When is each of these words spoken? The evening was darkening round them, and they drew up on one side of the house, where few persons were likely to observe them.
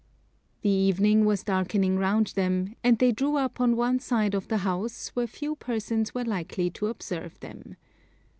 The 0.63 0.69
evening 0.71 1.25
was 1.25 1.43
darkening 1.43 1.99
round 1.99 2.33
them, 2.35 2.73
and 2.83 2.97
they 2.97 3.11
drew 3.11 3.35
up 3.35 3.61
on 3.61 3.75
one 3.75 3.99
side 3.99 4.33
of 4.33 4.47
the 4.47 4.57
house, 4.65 5.09
where 5.09 5.27
few 5.27 5.55
persons 5.55 6.11
were 6.15 6.25
likely 6.25 6.71
to 6.71 6.87
observe 6.87 7.39
them. 7.39 7.75